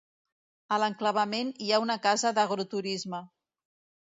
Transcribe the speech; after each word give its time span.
A 0.77 0.79
l'enclavament 0.83 1.51
hi 1.65 1.69
ha 1.75 1.81
una 1.83 1.99
casa 2.07 2.33
d'agroturisme. 2.39 3.23